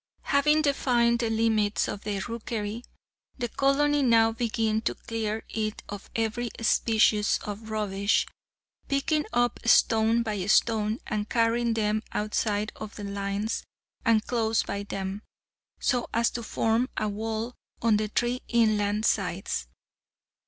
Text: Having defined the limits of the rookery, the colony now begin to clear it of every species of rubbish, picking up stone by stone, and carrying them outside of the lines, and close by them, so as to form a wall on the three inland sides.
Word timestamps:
Having 0.23 0.63
defined 0.63 1.19
the 1.19 1.29
limits 1.29 1.87
of 1.87 2.03
the 2.05 2.17
rookery, 2.27 2.83
the 3.37 3.47
colony 3.49 4.01
now 4.01 4.31
begin 4.31 4.81
to 4.81 4.95
clear 4.95 5.43
it 5.47 5.83
of 5.89 6.09
every 6.15 6.49
species 6.61 7.39
of 7.45 7.69
rubbish, 7.69 8.25
picking 8.89 9.25
up 9.31 9.59
stone 9.67 10.23
by 10.23 10.43
stone, 10.47 10.97
and 11.05 11.29
carrying 11.29 11.75
them 11.75 12.01
outside 12.13 12.71
of 12.77 12.95
the 12.95 13.03
lines, 13.03 13.63
and 14.03 14.25
close 14.25 14.63
by 14.63 14.81
them, 14.81 15.21
so 15.79 16.09
as 16.15 16.31
to 16.31 16.41
form 16.41 16.89
a 16.97 17.07
wall 17.07 17.53
on 17.83 17.97
the 17.97 18.07
three 18.07 18.41
inland 18.47 19.05
sides. 19.05 19.67